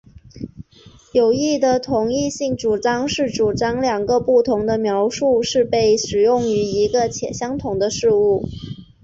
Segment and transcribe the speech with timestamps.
[1.13, 8.43] 有益的同一性主张是主张两个不同的描述是被使用于一个且相同的事物。